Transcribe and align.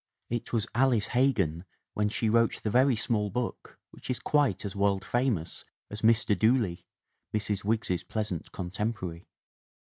It 0.31 0.51
was 0.51 0.65
Alice 0.73 1.09
Hegan 1.09 1.63
when 1.93 2.09
she 2.09 2.27
wrote 2.27 2.63
the 2.63 2.71
very 2.71 2.95
small 2.95 3.29
book 3.29 3.77
which 3.91 4.09
is 4.09 4.17
quite 4.17 4.65
as 4.65 4.75
world 4.75 5.05
famous 5.05 5.63
as 5.91 6.01
Mr. 6.01 6.35
Dooley, 6.35 6.87
Mrs. 7.35 7.63
Wiggs's 7.63 8.03
pleasant 8.03 8.51
contemporary. 8.51 9.27